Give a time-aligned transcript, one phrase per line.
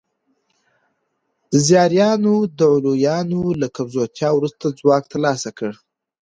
[1.65, 5.71] زیاریانو د علویانو له کمزورتیا وروسته ځواک ترلاسه کړ.